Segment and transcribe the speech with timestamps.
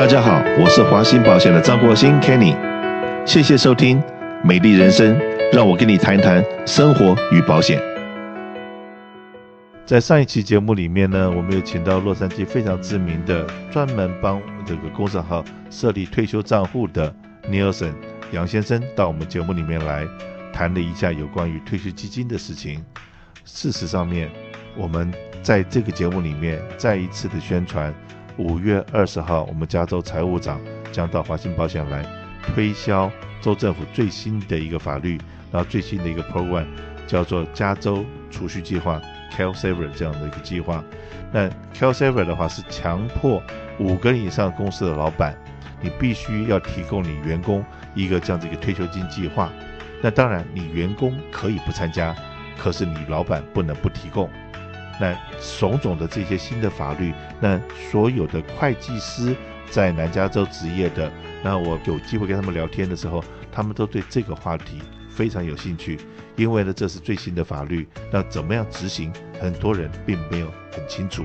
[0.00, 2.56] 大家好，我是华兴保险的张国兴 Kenny，
[3.26, 4.00] 谢谢收听
[4.42, 5.14] 《美丽人生》，
[5.52, 7.78] 让我跟你谈谈生活与保险。
[9.84, 17.14] 在上一期节目里面呢，我们有请到洛杉矶非常知名的专门帮这个公司号设立退休账户的
[17.50, 17.92] Nelson
[18.32, 20.08] 杨先生到我们节目里面来
[20.50, 22.82] 谈了一下有关于退休基金的事情。
[23.44, 24.30] 事实上面，
[24.78, 25.12] 我们
[25.42, 27.92] 在这个节目里面再一次的宣传。
[28.36, 32.04] 五月二十号，我们加州财务长将到华兴保险来
[32.42, 35.18] 推销州政府最新的一个法律，
[35.50, 36.66] 然后最新的一个 program
[37.06, 39.00] 叫做加州储蓄计划
[39.36, 40.82] CalSaver 这样的一个计划。
[41.32, 43.42] 那 CalSaver 的话是强迫
[43.78, 45.36] 五个以上公司的老板，
[45.80, 49.52] 你必须要提供你员工一个这样子一个退休金计划。
[50.02, 52.16] 那当然，你员工可以不参加，
[52.58, 54.30] 可是你老板不能不提供。
[55.00, 55.16] 那
[55.58, 57.58] 种种的这些新的法律，那
[57.90, 59.34] 所有的会计师
[59.70, 61.10] 在南加州执业的，
[61.42, 65.98] 那我有机会跟他们聊天的时候，他们都对这个话题非常有兴趣，
[66.36, 71.24] 因为呢，这是最新的法律，那怎么样执行，很多人并没有很清楚。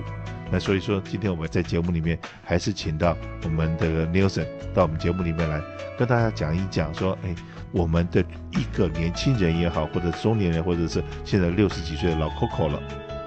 [0.52, 4.46] 那所以说，今天我们在节目里面还是请到我们的 Nelson
[4.76, 5.60] 到我们节目里面来
[5.98, 7.34] 跟大家讲一讲，说，哎，
[7.72, 12.80] 我们的一个年轻人也好，或者中年人，或者是现在六十几岁的老 Coco 了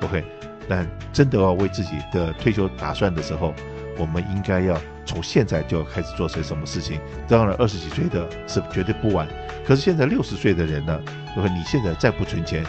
[0.02, 0.24] ，OK。
[0.68, 3.54] 但真的要为自己的退休打算的时候，
[3.96, 7.00] 我们应该要从现在就开始做些什么事情。
[7.26, 9.26] 当然，二十几岁的是绝对不晚，
[9.66, 11.00] 可是现在六十岁的人呢，
[11.34, 12.62] 如果你现在再不存钱，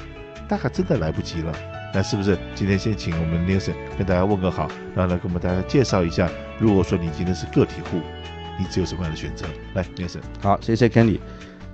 [0.48, 1.54] 大概真的来不及了。
[1.94, 8.00] 那是不是今天先请我们 Nelson 跟大家问个好，然后来给我们大家介绍一下，如果说你今天是个体户，
[8.58, 9.46] 你只有什么样的选择？
[9.74, 10.22] 来，Nelson。
[10.40, 11.20] 好，谢谢 Kenny。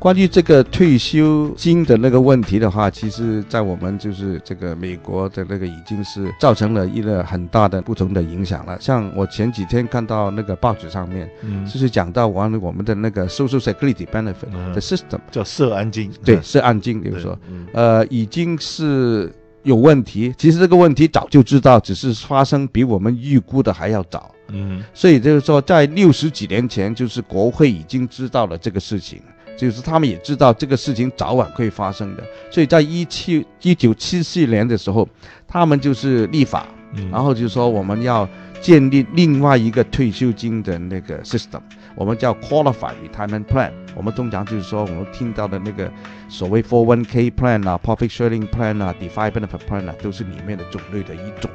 [0.06, 8.78] 关于这个退休金的那个问题的话，其实，在我们就是这个美国的那个已经是造成了一个很大的不同的影响了。
[8.80, 17.36] 像我前几天看到那个报纸上面，嗯，就是讲到完了我们的那个 Social Security Benefit 的 system，叫社安金，对，社安金，比如说，
[17.74, 20.32] 呃，已经是有问题。
[20.38, 24.30] 其实这个问题早就知道，只是发生比我们预估的还要早。
[24.50, 29.20] 嗯，所以就是说，在六十几年前，就是国会已经知道了这个事情。
[29.58, 35.08] 就是他们也知道这个事情早晚会发生的，所以在一七一九七四年的时候，
[35.48, 36.66] 他们就是立法，
[37.12, 38.28] 然后就说我们要
[38.62, 41.62] 建立另外一个退休金的那个 system，
[41.96, 43.72] 我们叫 qualified retirement plan。
[43.96, 45.90] 我们通常就是说我们听到的那个
[46.28, 51.50] 所谓 401k plan 啊，profit sharing plan 啊，defined benefit plan 啊，都是里面的种类的一种。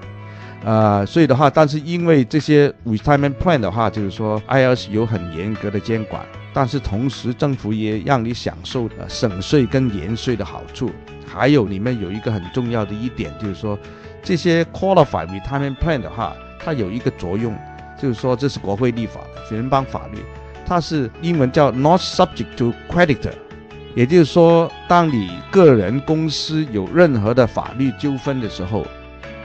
[0.65, 6.25] 呃，所以的话，但是因为这些 retirement plan 的话，就是说 IRS 有很严格的监管。
[6.53, 10.91] 但是同时，政府也让你享受呃省税跟延税的好处。
[11.27, 13.79] 还有里面有一个很重要的一点，就是说
[14.21, 17.57] 这些 qualified retirement plan 的话，它有一个作用，
[18.01, 20.19] 就是说这是国会立法的联邦法律，
[20.67, 23.33] 它是英文叫 not subject to creditor，
[23.95, 28.85] 也就是说，当你个人公司有任何的法律纠纷的时候，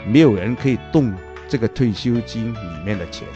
[0.07, 1.13] 没有人可以动
[1.47, 3.27] 这个退休金里面的钱。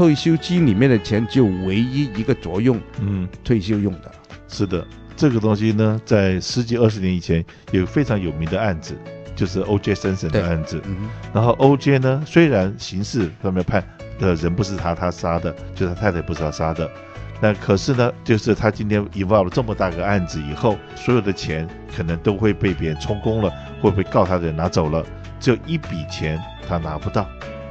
[0.00, 4.10] 退休金里面的钱就唯一一个作用，嗯，退休用的。
[4.48, 4.82] 是的，
[5.14, 8.96] 这个东西呢，在十几二十年以前有非常有名的案子，
[9.36, 9.92] 就是 O.J.
[9.92, 10.80] Simpson 的案子。
[10.86, 11.98] 嗯，然后 O.J.
[11.98, 13.84] 呢，虽然刑事上面判
[14.18, 16.90] 的人不是他他杀的，就是他太太不是他杀的，
[17.38, 25.04] 那可是呢，就是他今天 involve 了这么大个案子以后，所有的钱可能都会被别人充公了，会不会告他的人拿走了？
[25.38, 27.28] 只有一笔钱他拿不到，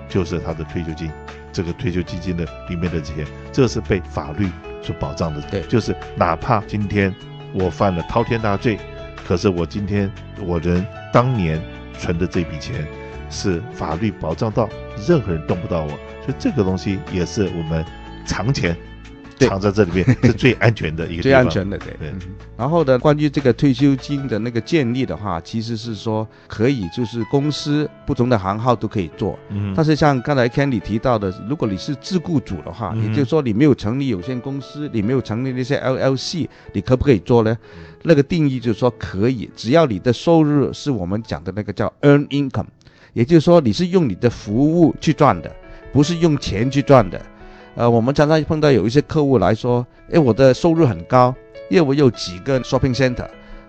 [0.07, 1.09] 就是他的退休金。
[1.59, 4.47] 这个退休基金的里面的钱，这是被法律
[4.81, 5.42] 所保障的。
[5.52, 7.14] 对，就是哪怕今天
[7.53, 8.80] 我犯了滔天大罪，
[9.28, 10.09] 可是我今天
[10.40, 11.62] 我人当年
[11.97, 12.88] 存的这笔钱，
[13.30, 14.70] 是法律保障到
[15.06, 17.84] 任何人动不到我，所以这个东西也是我们
[18.26, 18.74] 藏钱。
[19.48, 21.94] 藏在这里面是最安全的一个，最安全的对。
[22.00, 22.14] 对。
[22.58, 29.38] 然后呢，关于这个退休金的那个建立的话，其实是说可以，就是公司不同的行号都可以做。
[29.50, 29.74] 嗯。
[29.76, 37.58] 但是像刚才 Kenny 提到的，如果你是自雇主的话，也就是说你没有成立有限公司，你没有成立那些 LLC，你可不可以做呢？
[38.03, 42.68] 那个定义就是说可以，只要你的收入是我们讲的那个叫 earn income，
[43.14, 45.53] 也就是说你是用你的服务去赚的，
[45.92, 47.22] 不是用钱去赚的。
[47.76, 51.34] 呃，我们常常碰到有一些客户来说，诶，我的收入很高，
[51.70, 53.28] 因为我有几个 shopping center，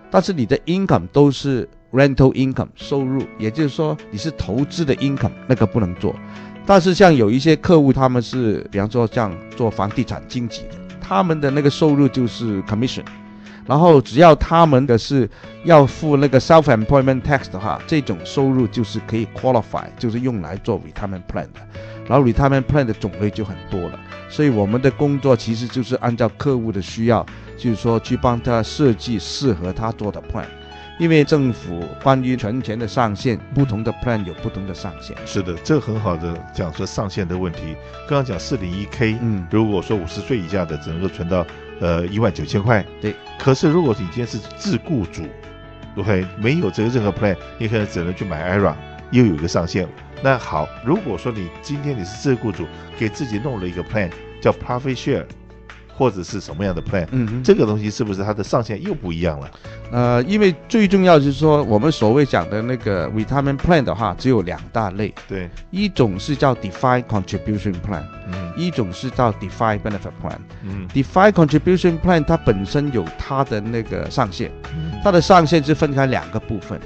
[0.09, 6.15] 但是你的 income 都是 rental income 收入，也就是说你是投资的 income，那个不能做。
[6.65, 13.03] 但是像有一些客户，他们是比方说像做房地产经纪的，他们的那个收入就是 commission，
[13.65, 15.29] 然后只要他们的是
[15.63, 21.59] 要付那个 self-employment tax 的话，这种收入就是可以 qualify，就是用来做 retirement plan 的。
[22.11, 23.97] 然后 retirement plan 的种类就很多了。
[24.27, 27.25] 所以我们的工作其实就是按照客户的需要，
[27.57, 30.43] 就是说去帮他设计适合他做的 plan。
[30.99, 35.15] 因为政府关于存钱的上限，不同的 plan 有不同的上限。
[35.25, 37.75] 是的，这很好的讲说上限的问题。
[38.07, 41.45] 刚刚讲四零一 K，嗯，如果说五十岁以下的只能够存到
[41.79, 43.15] 呃一万九千块，对。
[43.39, 45.23] 可是如果你今天是自雇主
[45.95, 48.75] ，OK，没有这个任何 plan，你可能只能去买 IRA，
[49.11, 49.87] 又有一个上限。
[50.23, 52.65] 那好，如果说你今天你是自雇主，
[52.97, 54.09] 给自己弄了一个 plan
[54.41, 55.25] 叫 Profit Share。
[55.93, 59.51] 或者是什么样的 plan，嗯哼，这个东西是不是它的上限又不一样了？
[59.91, 76.79] 呃，因为最重要就是说，我们所谓讲的那个 retirement plan 的话，只有两大类，对，一种是叫 defined contribution plan，嗯，一种是叫 defined benefit plan，嗯，defined contribution plan 它本身有它的那个上限，嗯，它的上限是分开两个部分，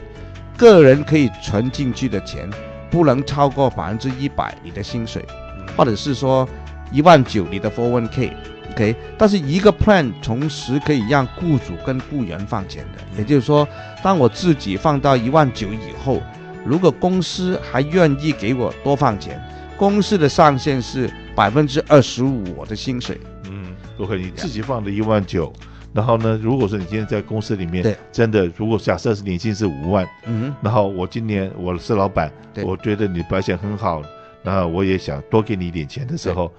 [0.58, 2.50] 个人可以存进去的钱
[2.90, 5.26] 不能超过百分之一百你的薪水，
[5.58, 6.48] 嗯，或者是说
[6.92, 8.32] 一万九你的 401k。
[8.72, 13.66] OK，但是一个 plan 同时可以让雇主跟雇员放钱的，也就是说，
[14.04, 16.22] 当我自己放到一万九以后，
[16.66, 19.40] 如果公司还愿意给我多放钱，
[19.78, 23.20] 公司的上限是百分之二十五我的薪水。
[23.50, 25.54] 嗯，OK，你自己放的一万九，
[25.96, 32.30] 然后呢，如果说你今天在公司里面，真的，如果假设是年薪是五万，嗯，然后我今年我是老板，
[32.66, 34.02] 我觉得你表现很好，
[34.44, 36.52] 那我也想多给你一点钱的时候。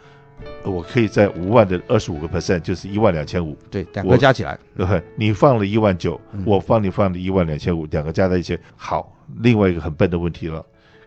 [0.65, 3.57] 我可以在五万的二十五个 percent，就是一万两千五。
[3.71, 8.59] 对，两个加起来，对，你放了一万九，我帮你放了一万两千五，两个加在一起。
[8.77, 10.63] 好，另外一个很笨的问题了，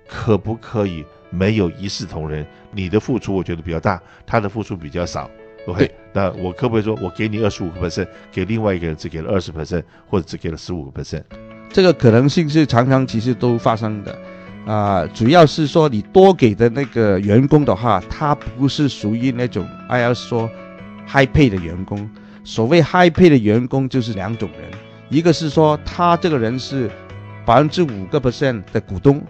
[0.07, 2.43] 可不可以没有一视同仁？
[2.71, 5.29] 你的付出我觉得比较大，他的付出比较少。
[5.67, 11.23] OK，那我可不可以说我给你二十五个 percent，给另外一个人只给了二十 percent，或者只给了十五个 percent？
[11.71, 14.11] 这个可能性是常常其实都发生的。
[14.65, 20.49] 啊、呃，主要是说你多给的那个员工的话，他不是属于那种 IRS 说
[21.07, 22.09] high pay 的员工。
[22.43, 24.71] 所谓 high pay 的员工就是两种人，
[25.09, 26.89] 一个是说他这个人是
[27.45, 29.21] 百分之五个 percent 的股东，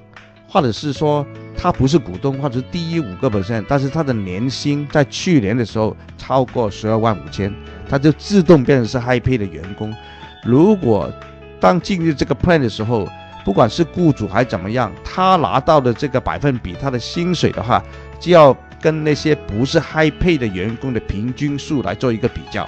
[0.47, 1.25] 或者是说
[1.61, 7.53] 他不是股东，或者是低于五个 percent，但是他的年薪在去年的时候超过十二万五千，
[7.89, 9.93] 他就自动变成是 high pay 的员工。
[10.45, 11.11] 如果
[11.59, 13.05] 当进入这个 plan 的时候，
[13.43, 17.83] 不管是雇主还怎么样，他拿到的这个百分比，他的薪水的话，
[18.21, 22.65] 就要跟那些不是 high pay 的员工的平均数来做一个比较。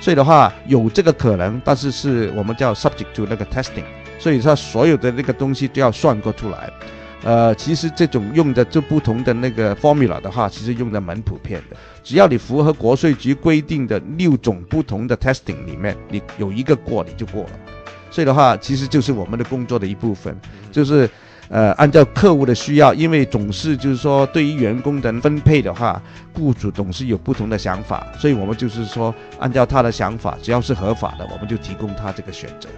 [0.00, 3.84] 所以的话，有这个可能，但是是我们叫 subject to 那个 testing。
[4.18, 6.70] 所以说，所有的那个东西都要算过出来。
[7.24, 11.76] 呃，其实这种用的就不同的那个 formula 的话，其实用的蛮普遍的。
[12.02, 17.50] 只要你符合国税局规定的六种不同的 testing 里面，你有一个过，你就过了。
[18.10, 20.36] 所以的话，其实就是我们的工作的一部分，
[20.70, 21.08] 就是，
[21.48, 26.00] 呃，按照客户的需要，因为总是就是说，对于员工的分配的话，
[26.34, 32.68] 雇主总是有不同的想法，所以我们就是说，按照他的想法，只要是合法的，我们就提供他这个选择。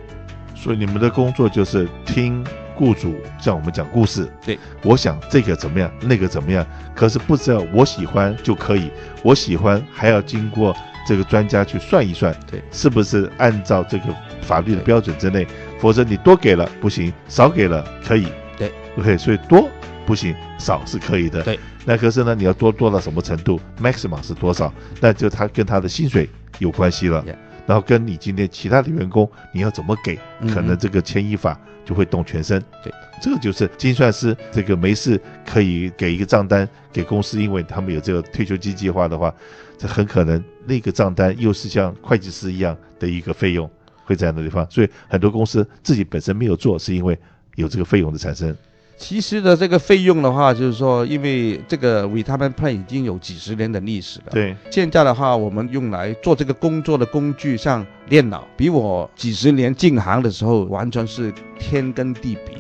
[0.55, 2.43] 所以你们的工作就是听
[2.77, 4.29] 雇主向我们讲故事。
[4.45, 8.91] 对，我想这个怎么样，那个怎么样，可是不知道我喜欢就可以，
[9.23, 10.77] 我喜欢还要经过。
[11.09, 14.07] 这个专家去算一算，对，是不是按照这个
[14.43, 15.47] 法律的标准之内？
[15.79, 18.27] 否则你多给了不行，少给了可以。
[18.59, 19.71] 对，OK，所以多
[20.05, 21.45] 不行，少是可以的。
[21.45, 24.75] 对，那可是呢，你要多多到什么程度？maximum 是多少？
[25.01, 27.23] 那就他跟他的薪水有关系了。
[27.23, 27.37] Yeah.
[27.67, 30.19] 然后跟你今天其他的员工你要怎么给，
[30.53, 32.63] 可能这个牵一发就会动全身。
[32.83, 39.35] 对，这个就是精算师这个没事可以给一个账单给公司，因为他们有这个退休金计划的话。
[39.79, 43.71] 这很可能那个账单又是像会计师一样的一个费用
[44.05, 47.19] 会在那地方，所以很多公司自己本身没有做，是因为
[47.57, 48.57] 有这个费用的产生。
[48.97, 54.33] 其实的这个费用的话，就是说，因为这个 retirement plan 已经有几十年的历史了。
[54.33, 62.57] 对，现在的话，我们用来做这个工作的工具，像电脑，比我几十年进行的时候完全是天跟地比。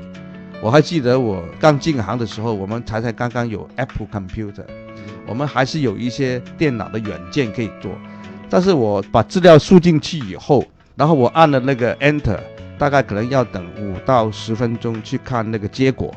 [0.63, 4.65] 我还记得我刚进行的时候，我们才才刚刚有 Apple Computer。
[5.27, 7.91] 我们还是有一些电脑的软件可以做，
[8.49, 10.65] 但是我把资料输进去以后，
[10.95, 12.39] 然后我按了那个 Enter，
[12.79, 16.15] 大概可能要等五到十分钟去看那个结果，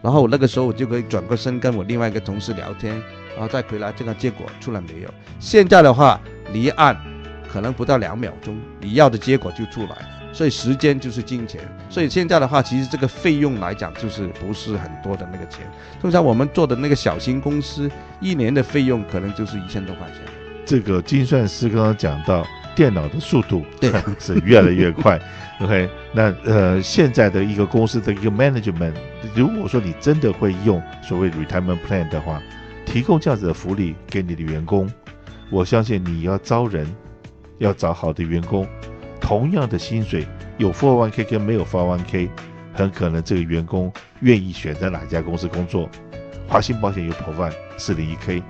[0.00, 2.94] 然后我那个时候我就可以转过身跟我另外一个同事聊天，
[3.34, 5.08] 然后再回来这个结果出来没有？
[5.40, 6.20] 现在的话，
[6.52, 6.96] 离岸，
[7.52, 9.96] 可能不到两秒钟，你要的结果就出来。
[10.30, 15.66] 所以时间就是金钱，所以现在的话，其实这个费用来讲，就是不是很多的那个钱。
[16.00, 17.90] 通常我们做的那个小型公司，
[18.20, 20.18] 一年的费用可能就是一千多块钱。
[20.66, 22.46] 这个精算师刚刚讲到，
[22.78, 25.20] 电脑的速度对 是越来越快。
[25.60, 28.92] OK，那呃，现在的一个公司的一个 management，
[29.34, 32.40] 如果说你真的会用所谓 retirement plan 的话，
[32.86, 34.88] 提供这样子的福利给你的员工，
[35.50, 36.86] 我相信你要招人，
[37.58, 38.64] 要找好的员工，
[39.20, 40.24] 同样的薪水，
[40.56, 42.28] 有 401k 跟没有 401k，
[42.72, 45.90] 很可能这个员工愿意选择哪家公司工作。
[46.46, 48.40] 华信保险有 provide 401k，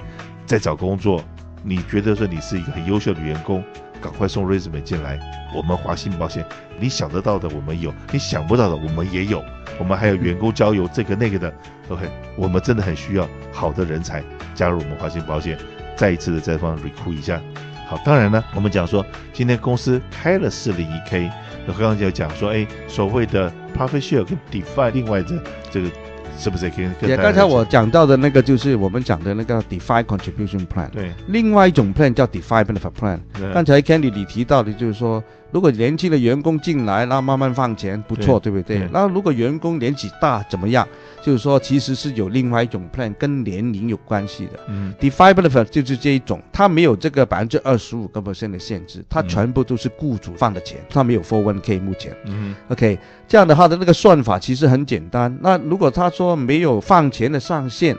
[0.45, 1.25] 在找工作，
[1.63, 3.65] 你觉得说你是一个很优秀的员工，
[4.01, 5.19] 赶快送 resume 进来。
[5.55, 6.45] 我们华信保险，
[6.79, 9.43] 你想得到的我们有，你想不到的我们也有。
[9.79, 11.53] 我们还有员工交友这个那个的
[11.89, 14.23] ，OK，我们真的很需要好的人才
[14.55, 15.57] 加入我们华信保险，
[15.97, 17.41] 再一次的再帮 recruit 一下。
[17.87, 21.31] 好，当然呢，我们讲说今天公司开了 401k，
[21.67, 25.91] 那刚刚就讲说，哎，所谓的 profit share 跟 Define 另外的这个。
[26.39, 26.89] 是不是可以？
[27.09, 30.89] 也刚才我讲到的那个，就是我们讲的那个 defined contribution plan。
[30.91, 31.13] 对。
[31.27, 33.19] 另外一种 plan 叫 defined benefit plan。
[33.53, 35.23] 刚才 Candy 你提到的，就是说。
[35.51, 38.87] 如果年轻的员工进来，那慢慢放钱，不错，对，对不对？
[38.93, 40.87] 那如果员工年纪大怎么样？
[41.29, 44.53] 就是说，其实是有另外一种 plan，跟年龄有关系的。
[44.67, 52.17] 嗯，defined benefit 就是这一种，它没有这个百分之二十五个 percent 的限制，它全部都是雇主放的钱，它没有 for one k 目前。
[52.25, 55.39] 嗯，OK，这样的话的那个算法其实很简单。
[55.43, 57.95] 那如果他说没有放钱的上限，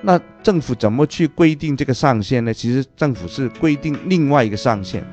[0.00, 2.54] 那政府怎么去规定这个上限呢？
[2.54, 5.04] 其实政府是规定另外一个上限。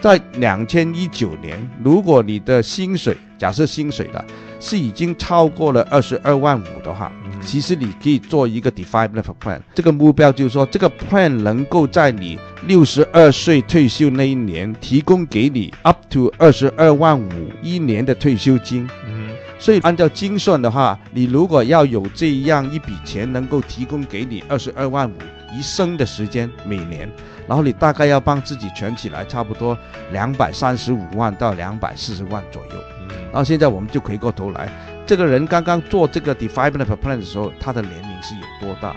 [0.00, 4.24] 在两千一九年，如果你的薪水，假设薪水的
[4.58, 9.10] 是已经超过了二十二万五的话，其实你可以做一个 defined
[9.40, 9.60] plan。
[9.74, 17.30] 这个目标就是说，这个 plan 能够在你六十二岁退休那一年提供给你 up to 二十二万五
[17.62, 18.88] 一年的退休金。
[19.06, 25.14] 嗯，所以按照精算的话，你如果要有这样一笔钱能够提供给你二十二万五
[25.56, 27.10] 一生的时间每年。
[27.46, 29.78] 然后你大概要帮自己存起来，差不多
[30.10, 32.95] 两百三十五万到两百四十万左右。
[33.08, 34.68] 然后现在我们就回过头来，
[35.06, 38.94] 这个人刚刚做这个 benefit plan 的时候，他的年龄是有多大？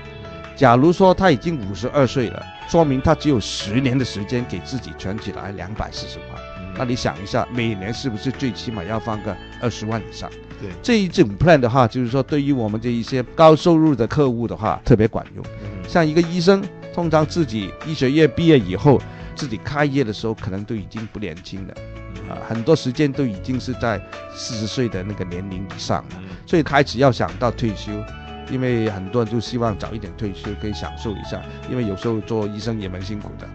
[0.56, 6.28] 假如说他已经五十二岁了，说明他只有十年的时间给自己存起来两百四十万。
[6.78, 10.30] 那你想一下，每年是不是最起码要放个二十万以上？
[10.62, 15.44] 对，这一种 plan 的话，就是说对于我们这一些高收入的客户的话，特别管用。
[15.88, 16.64] 像一个医生。
[16.92, 19.00] 通常自己医学院毕业以后，
[19.36, 21.74] 自己开业的时候可能都已经不年轻了，
[22.30, 24.00] 啊，很多时间都已经是在
[24.34, 27.92] 四十岁的那个年龄以上了，所以开始要想到退休，
[28.50, 33.48] 因为很多人就希望早一点退休，可以享受一下，因为有时候做医生也蛮辛苦的。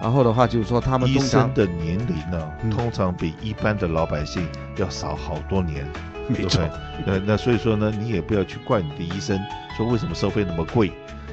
[0.00, 5.86] 然后的话就是说，他们医生的年龄呢，通常比一般的老百姓要少好多年，
[6.26, 6.60] 没错。
[7.06, 9.38] 那那所以说呢，你也不要去怪你的医生，
[9.76, 10.90] 说为什么收费那么贵。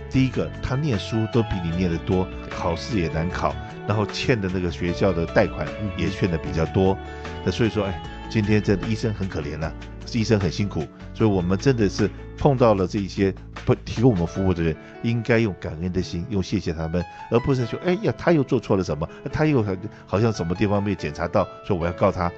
[0.10, 3.56] 第一个，他念书都比你念得多，考试也难考，
[3.88, 6.98] 然后欠的那个学校的贷款也欠的比较多，
[7.46, 9.74] 那所以说，哎，今天这医生很可怜了，
[10.14, 13.34] 医生很辛苦，所以我们真的是碰到了这一些
[13.66, 19.64] 不提供我们服务的人，应该用感恩的心，用谢谢他们，而不是说，哎呀，他又做错了什么，他又
[20.06, 22.32] 好像什么地方没有检查到，说我要告他。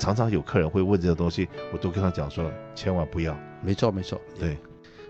[0.00, 3.36] 常常有客人会问这个东西，我都跟他讲说，千万不要。
[3.62, 4.58] 没错，没错，对。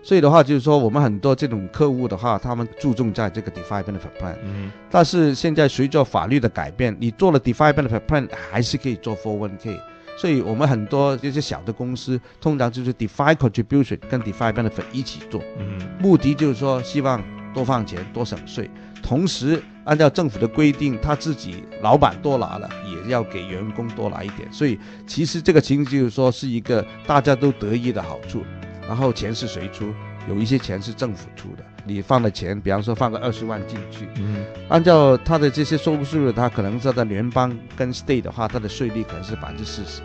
[0.07, 4.37] 所以的话，就是说我们很多这种客户的话，他们注重在这个 defined benefit plan。
[4.41, 4.71] 嗯。
[4.89, 9.77] 但是现在随着法律的改变，你做了 defined benefit plan 还是可以做 401k。
[10.17, 15.41] 所以我们很多这些小的公司，通常就是 defined contribution 跟 defined benefit 一起做。
[15.59, 15.77] 嗯。
[15.99, 17.21] 目的就是说，希望
[17.53, 18.71] 多放钱，多省税，
[19.03, 24.47] 同时按照政府的规定，他自己老板多拿了，也要给员工多拿一点。
[24.53, 28.45] 所以其实这个情形就是说，是一个大家都得益的好处。
[28.87, 29.93] 然后钱是谁出？
[30.29, 31.63] 有一些钱是政府出的。
[31.85, 40.01] 你放的钱，比方说放个二十万进去，嗯，按照他的这些收入，他可能是在联邦跟 state 的话，他的税率可能是百分之四十。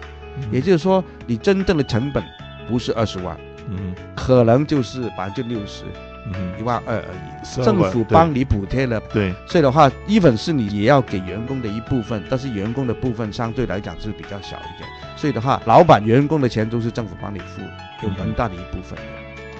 [0.50, 2.22] 也就是说，你真正的成本
[2.68, 3.36] 不是二十万，
[3.68, 6.11] 嗯，可能就是百分之六十，嗯，
[6.58, 7.64] 一万二而已。
[7.64, 14.88] 政府帮你补贴了，对，所以的话，even 是你也要给员工的一部分，但是员工的部分相对来讲是比较小一点。
[15.16, 17.60] 所以的话，老板员工的钱都是政府帮你付。
[18.02, 18.98] 有很大的一部分。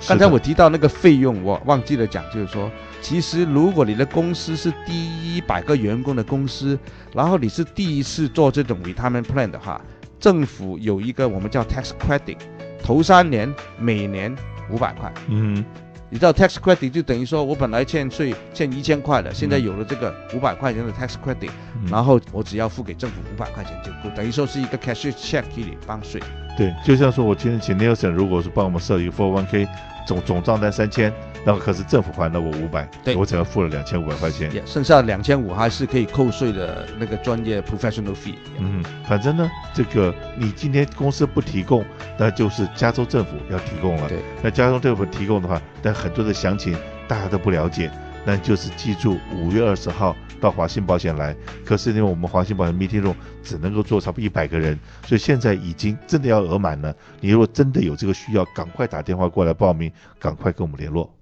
[0.08, 2.68] 刚才我提到那个费用，我忘记了讲，就是说，
[3.00, 6.76] 其实如果你的公司是第一百个员工的公司，
[7.14, 9.80] 然后你是第一次做这种 retirement plan 的话，
[10.18, 12.38] 政府有一个我们叫 tax credit，
[12.82, 14.34] 头三年每年
[14.70, 15.12] 五百块。
[15.28, 15.64] 嗯。
[16.12, 21.48] 你知道 tax credit 就等于说我本来欠税欠一千块的，现在有了这个五百块钱的 tax credit，
[21.90, 26.20] 然后我只要付给政府五百块钱就够，等于说是一个 cash check 给你帮税。
[26.54, 29.66] 对，就像说我今天请 Nelson，如果是帮我们设一个 401k
[30.06, 31.12] 总总账单三千，
[31.44, 38.34] 然后可是政府还了我五百，对，我只要付了两千五百块钱，yeah, 剩下两千五还是可以扣税的那个专业 professional fee。
[38.58, 41.84] 嗯，反正呢，这个你今天公司不提供，
[42.18, 44.08] 那就是加州政府要提供了。
[44.08, 47.90] 对，那加州政府提供的话，但很多的详情大家都不了解。
[48.24, 51.36] 那就是记住五月二十号到华信保险来。
[51.64, 56.94] 可是因为我们华信保险 meeting room 只能够坐差不多一百个人，所以现在已经真的要额满了。
[57.20, 61.12] 你如果真的有这个需要，赶快打电话过来报名，赶快跟我们联络。